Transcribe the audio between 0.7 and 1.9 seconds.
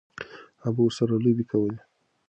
به ورسره لوبې کولې.